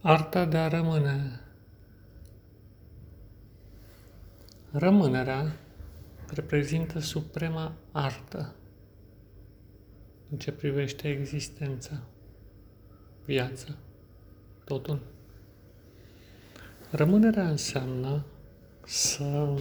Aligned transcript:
Arta 0.00 0.44
de 0.44 0.56
a 0.56 0.68
rămâne. 0.68 1.40
Rămânerea 4.70 5.56
reprezintă 6.30 6.98
suprema 6.98 7.74
artă 7.92 8.54
în 10.30 10.38
ce 10.38 10.52
privește 10.52 11.08
existența, 11.08 12.00
viața, 13.24 13.76
totul. 14.64 15.00
Rămânerea 16.90 17.48
înseamnă 17.48 18.24
să 18.84 19.54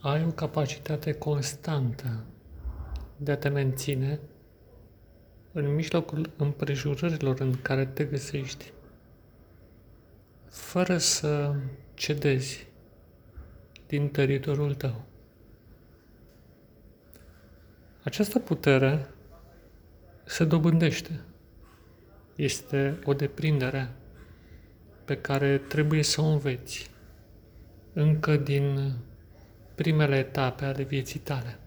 ai 0.00 0.24
o 0.24 0.30
capacitate 0.30 1.12
constantă 1.12 2.24
de 3.16 3.32
a 3.32 3.36
te 3.36 3.48
menține 3.48 4.20
în 5.58 5.74
mijlocul 5.74 6.30
împrejurărilor 6.36 7.40
în 7.40 7.60
care 7.62 7.86
te 7.86 8.04
găsești, 8.04 8.72
fără 10.48 10.98
să 10.98 11.54
cedezi 11.94 12.66
din 13.86 14.08
teritoriul 14.08 14.74
tău. 14.74 15.04
Această 18.02 18.38
putere 18.38 19.08
se 20.24 20.44
dobândește. 20.44 21.20
Este 22.34 22.98
o 23.04 23.14
deprindere 23.14 23.88
pe 25.04 25.16
care 25.16 25.58
trebuie 25.58 26.02
să 26.02 26.20
o 26.20 26.24
înveți 26.24 26.90
încă 27.92 28.36
din 28.36 28.92
primele 29.74 30.16
etape 30.16 30.64
ale 30.64 30.82
vieții 30.82 31.20
tale. 31.20 31.58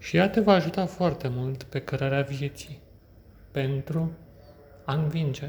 Și 0.00 0.16
ea 0.16 0.28
te 0.28 0.40
va 0.40 0.52
ajuta 0.52 0.86
foarte 0.86 1.28
mult 1.28 1.62
pe 1.62 1.80
cărarea 1.80 2.22
vieții 2.22 2.80
pentru 3.50 4.12
a 4.84 4.94
învinge 4.94 5.48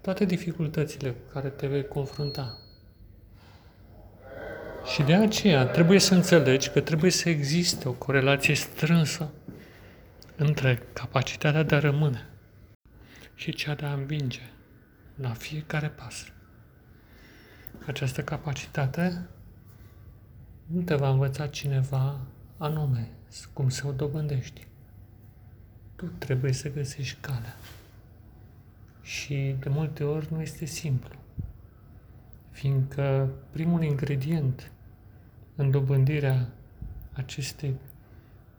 toate 0.00 0.24
dificultățile 0.24 1.10
cu 1.10 1.32
care 1.32 1.48
te 1.48 1.66
vei 1.66 1.86
confrunta. 1.86 2.58
Și 4.92 5.02
de 5.02 5.14
aceea 5.14 5.66
trebuie 5.66 5.98
să 5.98 6.14
înțelegi 6.14 6.70
că 6.70 6.80
trebuie 6.80 7.10
să 7.10 7.28
existe 7.28 7.88
o 7.88 7.92
corelație 7.92 8.54
strânsă 8.54 9.30
între 10.36 10.82
capacitatea 10.92 11.62
de 11.62 11.74
a 11.74 11.78
rămâne 11.78 12.26
și 13.34 13.52
cea 13.52 13.74
de 13.74 13.84
a 13.84 13.92
învinge 13.92 14.42
la 15.14 15.32
fiecare 15.32 15.88
pas. 15.88 16.32
Această 17.86 18.22
capacitate 18.22 19.28
nu 20.66 20.82
te 20.82 20.94
va 20.94 21.08
învăța 21.08 21.46
cineva 21.46 22.20
anume 22.58 23.08
cum 23.52 23.68
să 23.68 23.86
o 23.86 23.92
dobândești. 23.92 24.66
Tu 25.96 26.06
trebuie 26.06 26.52
să 26.52 26.70
găsești 26.70 27.20
calea. 27.20 27.56
Și 29.02 29.56
de 29.60 29.68
multe 29.68 30.04
ori 30.04 30.32
nu 30.32 30.40
este 30.40 30.64
simplu, 30.64 31.14
fiindcă 32.50 33.30
primul 33.50 33.82
ingredient 33.82 34.70
în 35.54 35.70
dobândirea 35.70 36.48
acestei 37.12 37.74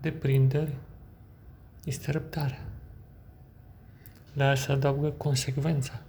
deprinderi 0.02 0.73
este 1.83 2.11
răbdarea. 2.11 2.66
La 4.33 4.45
ea 4.45 4.55
se 4.55 4.72
adaugă 4.72 5.09
consecvența 5.09 6.02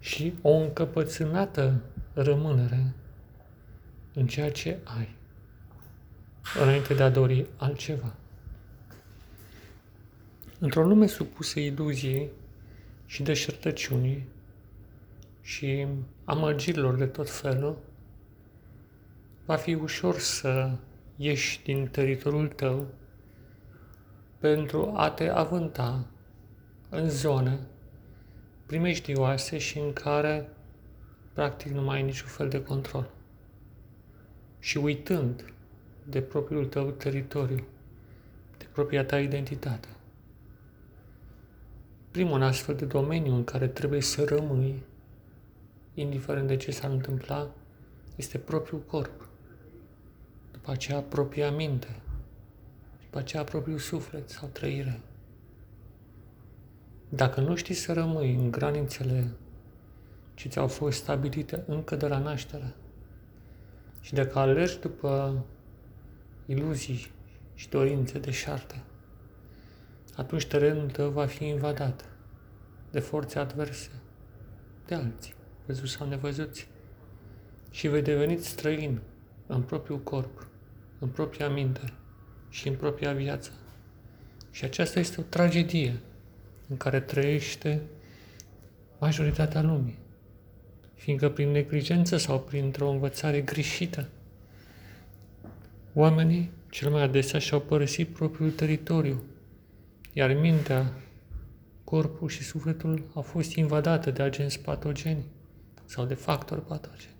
și 0.00 0.34
o 0.42 0.50
încăpățânată 0.50 1.80
rămânere 2.12 2.92
în 4.14 4.26
ceea 4.26 4.50
ce 4.50 4.78
ai 4.84 5.08
înainte 6.62 6.94
de 6.94 7.02
a 7.02 7.10
dori 7.10 7.46
altceva. 7.56 8.14
Într-o 10.58 10.84
lume 10.84 11.06
supusă 11.06 11.60
iluziei 11.60 12.30
și 13.06 13.22
deșertăciunii 13.22 14.28
și 15.42 15.86
amăgirilor 16.24 16.94
de 16.94 17.06
tot 17.06 17.30
felul, 17.30 17.76
va 19.44 19.56
fi 19.56 19.74
ușor 19.74 20.18
să 20.18 20.70
ieși 21.16 21.62
din 21.62 21.86
teritoriul 21.86 22.48
tău 22.48 22.86
pentru 24.38 24.92
a 24.96 25.10
te 25.10 25.28
avânta 25.28 26.06
în 26.88 27.10
zone 27.10 27.58
primejdioase 28.66 29.58
și 29.58 29.78
în 29.78 29.92
care 29.92 30.48
practic 31.32 31.72
nu 31.72 31.82
mai 31.82 31.96
ai 31.96 32.02
niciun 32.02 32.28
fel 32.28 32.48
de 32.48 32.62
control. 32.62 33.10
Și 34.58 34.76
uitând 34.78 35.52
de 36.04 36.20
propriul 36.20 36.66
tău 36.66 36.90
teritoriu, 36.90 37.64
de 38.58 38.66
propria 38.72 39.04
ta 39.04 39.20
identitate. 39.20 39.88
Primul 42.10 42.42
astfel 42.42 42.74
de 42.74 42.84
domeniu 42.84 43.34
în 43.34 43.44
care 43.44 43.68
trebuie 43.68 44.00
să 44.00 44.24
rămâi, 44.24 44.82
indiferent 45.94 46.48
de 46.48 46.56
ce 46.56 46.70
s-ar 46.70 46.90
întâmpla, 46.90 47.50
este 48.16 48.38
propriul 48.38 48.80
corp. 48.80 49.28
După 50.52 50.70
aceea 50.70 51.00
propria 51.00 51.50
minte, 51.50 52.00
după 53.04 53.18
aceea 53.18 53.44
propriul 53.44 53.78
suflet 53.78 54.30
sau 54.30 54.48
trăire. 54.52 55.00
Dacă 57.08 57.40
nu 57.40 57.54
știi 57.54 57.74
să 57.74 57.92
rămâi 57.92 58.34
în 58.34 58.50
granițele 58.50 59.30
ce 60.34 60.48
ți-au 60.48 60.68
fost 60.68 60.98
stabilite 60.98 61.64
încă 61.66 61.96
de 61.96 62.06
la 62.06 62.18
naștere 62.18 62.74
și 64.00 64.14
dacă 64.14 64.38
alergi 64.38 64.78
după 64.80 65.44
iluzii 66.46 67.10
și 67.54 67.68
dorințe 67.68 68.18
deșarte, 68.18 68.82
atunci 70.16 70.46
terenul 70.46 70.90
tău 70.90 71.10
va 71.10 71.26
fi 71.26 71.44
invadat 71.44 72.08
de 72.90 73.00
forțe 73.00 73.38
adverse, 73.38 73.90
de 74.86 74.94
alții, 74.94 75.34
văzuți 75.66 75.92
sau 75.92 76.08
nevăzuți, 76.08 76.68
și 77.70 77.88
vei 77.88 78.02
deveni 78.02 78.38
străin 78.38 79.00
în 79.46 79.62
propriul 79.62 80.00
corp, 80.02 80.46
în 80.98 81.08
propria 81.08 81.48
minte 81.48 81.92
și 82.48 82.68
în 82.68 82.74
propria 82.74 83.12
viață. 83.12 83.50
Și 84.50 84.64
aceasta 84.64 84.98
este 84.98 85.20
o 85.20 85.24
tragedie 85.28 86.00
în 86.68 86.76
care 86.76 87.00
trăiește 87.00 87.82
majoritatea 88.98 89.62
lumii, 89.62 89.98
fiindcă 90.94 91.30
prin 91.30 91.50
neglijență 91.50 92.16
sau 92.16 92.40
printr-o 92.40 92.88
învățare 92.88 93.40
greșită, 93.40 94.08
Oamenii 95.94 96.50
cel 96.70 96.90
mai 96.90 97.02
adesea 97.02 97.38
și-au 97.38 97.60
părăsit 97.60 98.08
propriul 98.08 98.50
teritoriu, 98.50 99.22
iar 100.12 100.34
mintea, 100.34 100.92
corpul 101.84 102.28
și 102.28 102.42
sufletul 102.42 103.10
au 103.14 103.22
fost 103.22 103.54
invadate 103.54 104.10
de 104.10 104.22
agenți 104.22 104.60
patogeni 104.60 105.24
sau 105.84 106.04
de 106.04 106.14
factori 106.14 106.64
patogeni, 106.64 107.14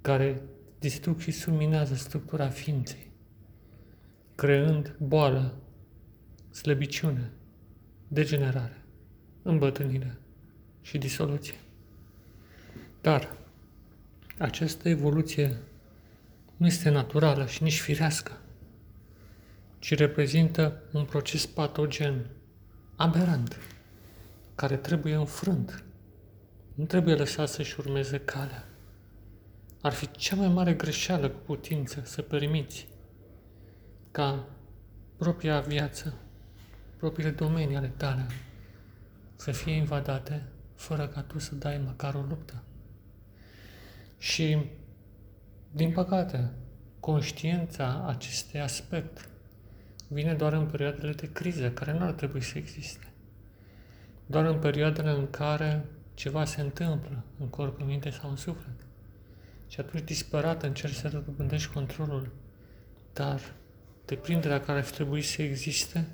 care 0.00 0.42
distrug 0.78 1.18
și 1.18 1.30
subminează 1.30 1.94
structura 1.94 2.48
ființei, 2.48 3.10
creând 4.34 4.96
boală, 4.98 5.54
slăbiciune, 6.50 7.30
degenerare, 8.08 8.84
îmbătrânire 9.42 10.18
și 10.82 10.98
disoluție. 10.98 11.54
Dar 13.00 13.36
această 14.38 14.88
evoluție 14.88 15.56
nu 16.58 16.66
este 16.66 16.88
naturală 16.88 17.46
și 17.46 17.62
nici 17.62 17.80
firească, 17.80 18.32
ci 19.78 19.94
reprezintă 19.94 20.82
un 20.92 21.04
proces 21.04 21.46
patogen, 21.46 22.30
aberant, 22.96 23.58
care 24.54 24.76
trebuie 24.76 25.14
înfrânt. 25.14 25.84
Nu 26.74 26.84
trebuie 26.84 27.14
lăsat 27.14 27.48
să-și 27.48 27.80
urmeze 27.80 28.18
calea. 28.18 28.68
Ar 29.80 29.92
fi 29.92 30.10
cea 30.10 30.36
mai 30.36 30.48
mare 30.48 30.74
greșeală 30.74 31.28
cu 31.28 31.38
putință 31.44 32.02
să 32.04 32.22
permiți 32.22 32.88
ca 34.10 34.48
propria 35.16 35.60
viață, 35.60 36.14
propriile 36.96 37.30
domenii 37.30 37.76
ale 37.76 37.92
tale 37.96 38.26
să 39.36 39.50
fie 39.50 39.72
invadate 39.72 40.42
fără 40.74 41.08
ca 41.08 41.22
tu 41.22 41.38
să 41.38 41.54
dai 41.54 41.80
măcar 41.84 42.14
o 42.14 42.20
luptă. 42.28 42.62
Și 44.18 44.66
din 45.70 45.92
păcate, 45.92 46.50
conștiința 47.00 48.04
acestui 48.08 48.60
aspect 48.60 49.28
vine 50.08 50.34
doar 50.34 50.52
în 50.52 50.66
perioadele 50.66 51.12
de 51.12 51.32
criză, 51.32 51.70
care 51.70 51.92
nu 51.92 52.04
ar 52.04 52.12
trebui 52.12 52.40
să 52.40 52.58
existe. 52.58 53.06
Doar 54.26 54.44
în 54.44 54.58
perioadele 54.58 55.10
în 55.10 55.30
care 55.30 55.84
ceva 56.14 56.44
se 56.44 56.60
întâmplă 56.60 57.24
în 57.38 57.48
corp, 57.48 57.80
în 57.80 57.86
minte 57.86 58.10
sau 58.10 58.30
în 58.30 58.36
suflet. 58.36 58.86
Și 59.68 59.80
atunci, 59.80 60.04
disperat, 60.04 60.62
încerci 60.62 60.94
să 60.94 61.08
dobândești 61.08 61.72
controlul. 61.72 62.32
Dar 63.12 63.40
deprinderea 64.04 64.60
care 64.60 64.78
ar 64.78 64.84
trebui 64.84 65.22
să 65.22 65.42
existe 65.42 66.08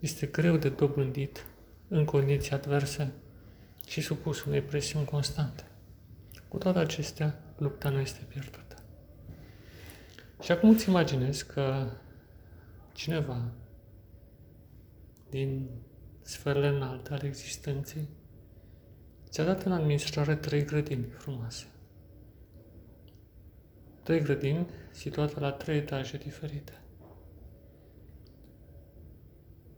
este 0.00 0.26
greu 0.26 0.56
de 0.56 0.68
dobândit 0.68 1.46
în 1.88 2.04
condiții 2.04 2.52
adverse 2.52 3.12
și 3.86 4.00
supus 4.00 4.44
unei 4.44 4.60
presiuni 4.60 5.06
constante. 5.06 5.64
Cu 6.52 6.58
toate 6.58 6.78
acestea, 6.78 7.38
lupta 7.56 7.88
nu 7.88 7.98
este 7.98 8.26
pierdută. 8.28 8.76
Și 10.42 10.52
acum 10.52 10.68
îți 10.68 10.88
imaginezi 10.88 11.46
că 11.46 11.90
cineva 12.92 13.52
din 15.30 15.68
sferele 16.22 16.66
înalte 16.66 17.12
ale 17.12 17.26
existenței, 17.26 18.08
ți-a 19.28 19.44
dat 19.44 19.62
în 19.62 19.72
administrare 19.72 20.36
trei 20.36 20.64
grădini 20.64 21.04
frumoase. 21.04 21.66
Trei 24.02 24.20
grădini 24.20 24.66
situate 24.90 25.40
la 25.40 25.52
trei 25.52 25.76
etaje 25.76 26.16
diferite. 26.16 26.82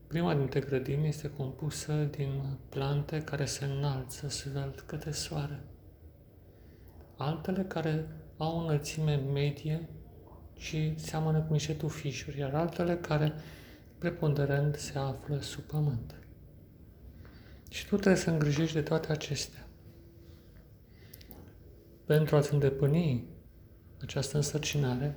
Prima 0.06 0.34
dintre 0.34 0.60
grădini 0.60 1.08
este 1.08 1.30
compusă 1.30 1.92
din 1.92 2.58
plante 2.68 3.22
care 3.22 3.44
se 3.44 3.64
înalță 3.64 4.28
svelt 4.28 4.80
către 4.80 5.10
soare. 5.10 5.60
Altele 7.16 7.62
care 7.62 8.06
au 8.36 8.56
o 8.56 8.60
înălțime 8.60 9.14
medie 9.14 9.88
și 10.56 10.98
seamănă 10.98 11.40
cu 11.40 11.52
niște 11.52 11.72
tufișuri, 11.72 12.38
iar 12.38 12.54
altele 12.54 12.96
care 12.96 13.32
preponderent 13.98 14.74
se 14.74 14.98
află 14.98 15.40
sub 15.40 15.62
pământ. 15.62 16.14
Și 17.70 17.86
tu 17.86 17.96
trebuie 17.96 18.22
să 18.22 18.30
îngrijești 18.30 18.74
de 18.74 18.82
toate 18.82 19.12
acestea. 19.12 19.66
Pentru 22.04 22.36
a-ți 22.36 22.52
îndepâni 22.52 23.24
această 24.00 24.36
însărcinare, 24.36 25.16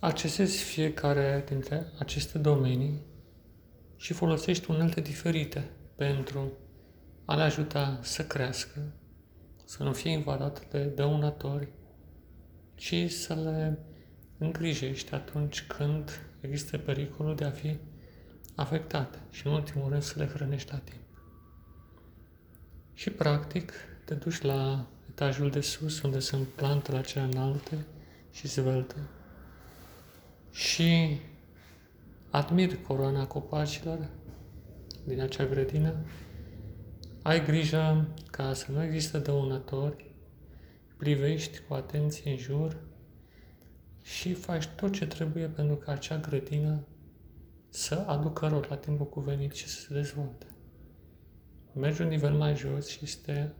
accesezi 0.00 0.62
fiecare 0.62 1.44
dintre 1.48 1.86
aceste 1.98 2.38
domenii 2.38 3.00
și 3.96 4.12
folosești 4.12 4.70
unelte 4.70 5.00
diferite 5.00 5.70
pentru 5.94 6.52
a 7.24 7.34
le 7.34 7.42
ajuta 7.42 7.98
să 8.02 8.24
crească, 8.24 8.92
să 9.64 9.82
nu 9.82 9.92
fie 9.92 10.10
invadat 10.10 10.70
de 10.70 10.84
dăunători, 10.84 11.68
ci 12.74 13.10
să 13.10 13.34
le 13.34 13.78
îngrijești 14.38 15.14
atunci 15.14 15.62
când 15.66 16.20
există 16.40 16.78
pericolul 16.78 17.36
de 17.36 17.44
a 17.44 17.50
fi 17.50 17.76
afectate 18.54 19.18
și, 19.30 19.46
în 19.46 19.52
ultimul 19.52 19.88
rând, 19.88 20.02
să 20.02 20.14
le 20.18 20.26
hrănești 20.26 20.72
la 20.72 20.78
timp. 20.78 21.02
Și, 22.94 23.10
practic, 23.10 23.72
te 24.04 24.14
duci 24.14 24.40
la 24.40 24.86
etajul 25.08 25.50
de 25.50 25.60
sus, 25.60 26.02
unde 26.02 26.18
sunt 26.18 26.46
plantele 26.46 26.98
acelea 26.98 27.28
înalte 27.28 27.86
și 28.32 28.48
zvelte, 28.48 28.96
și 30.50 31.20
admiri 32.30 32.82
coroana 32.82 33.26
copacilor 33.26 34.08
din 35.04 35.20
acea 35.20 35.44
grădină, 35.44 35.94
ai 37.22 37.44
grijă 37.44 38.08
ca 38.36 38.52
să 38.52 38.72
nu 38.72 38.82
există 38.82 39.18
dăunători, 39.18 40.10
privești 40.96 41.60
cu 41.60 41.74
atenție 41.74 42.30
în 42.30 42.36
jur 42.36 42.76
și 44.02 44.32
faci 44.32 44.66
tot 44.66 44.92
ce 44.92 45.06
trebuie 45.06 45.46
pentru 45.46 45.76
ca 45.76 45.92
acea 45.92 46.18
grădină 46.18 46.86
să 47.68 47.94
aducă 47.94 48.46
rol 48.46 48.66
la 48.68 48.76
timpul 48.76 49.08
cuvenit 49.08 49.52
și 49.52 49.68
să 49.68 49.80
se 49.80 49.94
dezvolte. 49.94 50.46
Mergi 51.72 52.02
un 52.02 52.08
nivel 52.08 52.32
mai 52.34 52.56
jos 52.56 52.88
și 52.88 52.98
este 53.02 53.54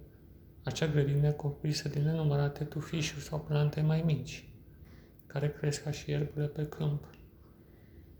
acea 0.62 0.86
grădină 0.86 1.30
coprisă 1.30 1.88
din 1.88 2.02
nenumărate 2.02 2.64
tufișuri 2.64 3.24
sau 3.24 3.40
plante 3.40 3.80
mai 3.80 4.02
mici, 4.02 4.48
care 5.26 5.50
cresc 5.50 5.82
ca 5.82 5.90
și 5.90 6.10
ierbule 6.10 6.46
pe 6.46 6.66
câmp. 6.66 7.04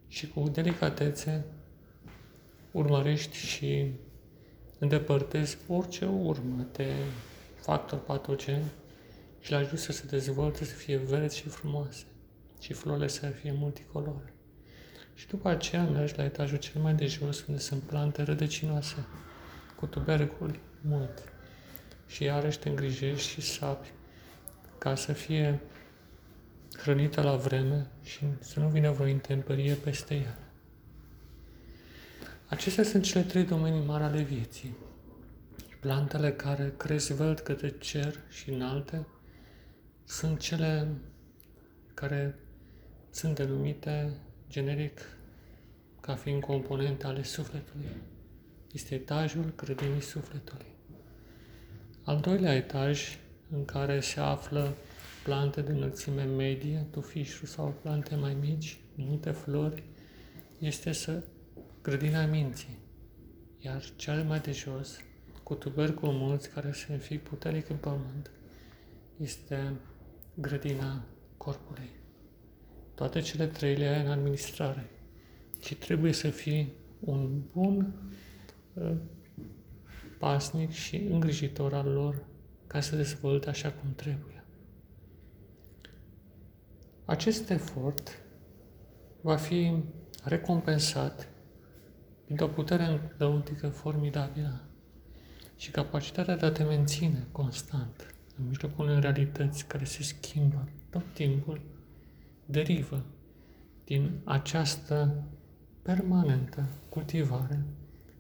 Și 0.09 0.29
cu 0.29 0.49
delicatețe 0.49 1.45
urmărești 2.73 3.37
și 3.37 3.93
îndepărtezi 4.79 5.59
orice 5.69 6.05
urmă 6.05 6.67
de 6.73 6.93
factor 7.61 7.99
patogen 7.99 8.63
și 9.41 9.51
le 9.51 9.57
ajuți 9.57 9.83
să 9.83 9.93
se 9.93 10.07
dezvolte, 10.07 10.65
să 10.65 10.75
fie 10.75 10.97
verzi 10.97 11.37
și 11.37 11.49
frumoase 11.49 12.05
și 12.61 12.73
florile 12.73 13.09
să 13.09 13.27
fie 13.27 13.53
multicolore. 13.53 14.33
Și 15.15 15.27
după 15.27 15.49
aceea 15.49 15.85
mergi 15.85 16.17
la 16.17 16.25
etajul 16.25 16.59
cel 16.59 16.81
mai 16.81 16.95
de 16.95 17.07
jos, 17.07 17.47
unde 17.47 17.61
sunt 17.61 17.83
plante 17.83 18.23
rădăcinoase, 18.23 19.07
cu 19.77 19.87
tuberculi 19.87 20.61
mult. 20.81 21.23
Și 22.07 22.25
iarăși 22.25 22.59
te 22.59 22.69
îngrijești 22.69 23.29
și 23.29 23.41
sapi 23.41 23.89
ca 24.79 24.95
să 24.95 25.13
fie 25.13 25.61
hrănită 26.77 27.23
la 27.23 27.37
vreme 27.37 27.87
și 28.03 28.25
să 28.39 28.61
nu 28.61 28.69
vină 28.69 28.91
vreo 28.91 29.07
intemperie 29.07 29.75
peste 29.75 30.15
ea. 30.15 30.39
Acestea 32.55 32.85
sunt 32.85 33.03
cele 33.03 33.25
trei 33.25 33.45
domenii 33.45 33.87
mari 33.87 34.03
ale 34.03 34.23
vieții. 34.23 34.75
Plantele 35.81 36.33
care 36.33 36.75
cresc 36.77 37.11
văd 37.11 37.39
către 37.39 37.69
cer 37.69 38.15
și 38.29 38.51
înalte 38.51 39.07
sunt 40.05 40.39
cele 40.39 40.89
care 41.95 42.39
sunt 43.11 43.35
denumite 43.35 44.13
generic 44.51 45.01
ca 46.01 46.15
fiind 46.15 46.43
componente 46.43 47.07
ale 47.07 47.23
sufletului. 47.23 47.89
Este 48.73 48.95
etajul 48.95 49.53
grădinii 49.57 50.03
sufletului. 50.03 50.73
Al 52.03 52.21
doilea 52.21 52.55
etaj, 52.55 53.19
în 53.51 53.65
care 53.65 54.01
se 54.01 54.21
află 54.21 54.75
plante 55.25 55.61
de 55.61 55.73
înălțime 55.73 56.23
medie, 56.23 56.87
tufișuri 56.91 57.51
sau 57.51 57.75
plante 57.83 58.15
mai 58.15 58.37
mici, 58.41 58.79
multe 58.95 59.31
flori, 59.31 59.83
este 60.59 60.93
să 60.93 61.23
grădina 61.85 62.25
minții. 62.25 62.79
Iar 63.59 63.85
cel 63.97 64.25
mai 64.25 64.41
de 64.41 64.53
jos, 64.53 65.01
cu 65.43 65.55
tubercul 65.55 66.13
mulți 66.13 66.51
care 66.51 66.73
se 66.73 66.93
înfig 66.93 67.21
puternic 67.21 67.69
în 67.69 67.77
pământ, 67.77 68.31
este 69.17 69.73
grădina 70.35 71.05
corpului. 71.37 71.91
Toate 72.95 73.21
cele 73.21 73.47
trei 73.47 73.77
le 73.77 73.87
ai 73.87 74.05
în 74.05 74.11
administrare 74.11 74.91
și 75.61 75.75
trebuie 75.75 76.13
să 76.13 76.31
fii 76.31 76.73
un 77.01 77.43
bun 77.53 77.95
uh, 78.75 78.97
pasnic 80.19 80.71
și 80.71 80.97
îngrijitor 80.97 81.75
al 81.75 81.89
lor 81.89 82.25
ca 82.67 82.81
să 82.81 82.97
dezvolte 82.97 83.49
așa 83.49 83.73
cum 83.73 83.95
trebuie. 83.95 84.45
Acest 87.05 87.51
efort 87.51 88.23
va 89.21 89.37
fi 89.37 89.83
recompensat 90.23 91.29
printr-o 92.25 92.49
putere 92.49 93.15
lăuntică 93.17 93.69
formidabilă 93.69 94.61
și 95.57 95.71
capacitatea 95.71 96.37
de 96.37 96.47
a 96.47 96.51
te 96.53 96.63
menține 96.63 97.27
constant 97.33 98.15
în 98.39 98.47
mijlocul 98.47 98.85
unei 98.85 99.01
realități 99.01 99.67
care 99.67 99.85
se 99.85 100.03
schimbă 100.03 100.69
tot 100.91 101.03
timpul, 101.13 101.61
derivă 102.47 103.05
din 103.85 104.21
această 104.25 105.25
permanentă 105.83 106.69
cultivare, 106.89 107.65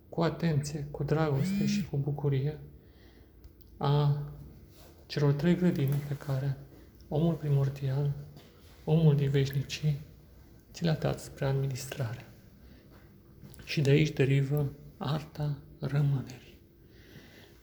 cu 0.08 0.22
atenție, 0.22 0.86
cu 0.90 1.02
dragoste 1.02 1.66
și 1.66 1.84
cu 1.84 1.96
bucurie 1.96 2.58
a 3.76 4.18
celor 5.06 5.32
trei 5.32 5.56
grădini 5.56 6.02
pe 6.08 6.14
care 6.14 6.56
omul 7.08 7.34
primordial, 7.34 8.12
omul 8.84 9.16
din 9.16 9.30
veșnicii, 9.30 10.00
ți 10.72 10.84
le-a 10.84 10.94
dat 10.94 11.20
spre 11.20 11.44
administrare. 11.44 12.33
Și 13.64 13.80
de 13.80 13.90
aici 13.90 14.12
derivă 14.12 14.72
arta 14.96 15.58
rămânerii. 15.80 16.58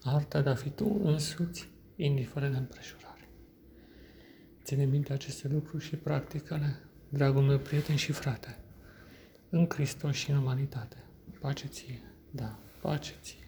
Arta 0.04 0.42
de 0.42 0.50
a 0.50 0.56
fi 0.56 0.70
tu 0.70 1.00
însuți, 1.04 1.70
indiferent 1.96 2.52
de 2.52 2.58
împrejurare. 2.58 3.30
Ține 4.64 4.86
minte 4.86 5.14
aceste 5.14 5.48
lucruri 5.48 5.84
și 5.84 5.96
practică-le, 5.96 6.80
dragul 7.10 7.42
meu 7.42 7.58
prieten 7.58 7.96
și 7.96 8.12
frate 8.12 8.58
în 9.50 9.68
Hristos 9.70 10.16
și 10.16 10.32
în 10.32 10.38
umanitate. 10.38 10.98
Pace 11.40 11.68
ție, 11.68 12.02
da, 12.32 12.60
pace 12.82 13.14
ție. 13.22 13.41